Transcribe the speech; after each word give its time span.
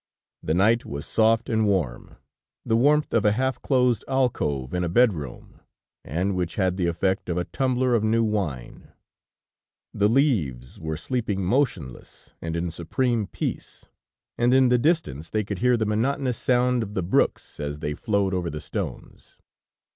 The 0.41 0.55
night 0.55 0.83
was 0.83 1.05
soft 1.05 1.47
and 1.47 1.67
warm, 1.67 2.15
the 2.65 2.75
warmth 2.75 3.13
of 3.13 3.23
a 3.23 3.33
half 3.33 3.61
closed 3.61 4.03
alcove 4.07 4.73
in 4.73 4.83
a 4.83 4.89
bedroom, 4.89 5.59
and 6.03 6.35
which 6.35 6.55
had 6.55 6.75
the 6.75 6.87
effect 6.87 7.29
of 7.29 7.37
a 7.37 7.43
tumbler 7.45 7.93
of 7.93 8.03
new 8.03 8.23
wine. 8.23 8.87
The 9.93 10.09
leaves 10.09 10.79
were 10.79 10.97
sleeping 10.97 11.45
motionless 11.45 12.33
and 12.41 12.55
in 12.55 12.71
supreme 12.71 13.27
peace, 13.27 13.85
and 14.39 14.55
in 14.55 14.69
the 14.69 14.79
distance 14.79 15.29
they 15.29 15.43
could 15.43 15.59
hear 15.59 15.77
the 15.77 15.85
monotonous 15.85 16.39
sound 16.39 16.81
of 16.81 16.95
the 16.95 17.03
brooks 17.03 17.59
as 17.59 17.77
they 17.77 17.93
flowed 17.93 18.33
over 18.33 18.49
the 18.49 18.59
stones. 18.59 19.37